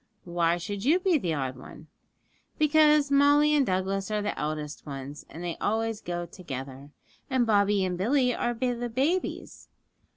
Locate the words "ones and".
4.87-5.43